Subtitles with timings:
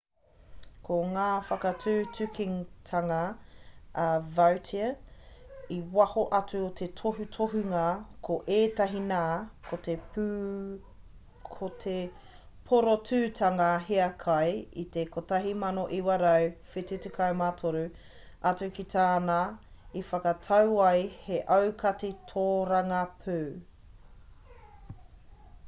[0.85, 3.17] ko ngā whakatutukitanga
[4.03, 4.05] a
[4.37, 7.83] vautier i waho atu o te tohutohunga
[8.29, 9.19] ko ēnei nā
[9.67, 9.95] ko te
[12.71, 14.47] porotūtanga hiakai
[14.87, 17.85] i te 1973
[18.55, 19.39] atu ki tāna
[20.03, 23.39] i whakatau ai he aukati tōrangapū